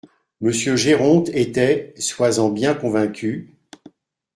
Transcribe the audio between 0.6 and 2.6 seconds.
Géronte était, sois-en